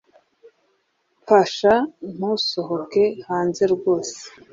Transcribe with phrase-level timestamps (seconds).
[1.21, 1.73] Mfasha
[2.15, 4.17] ntusohoke hanze rwose